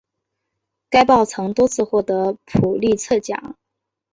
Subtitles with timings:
[0.89, 3.55] 该报曾多次获得普利策奖。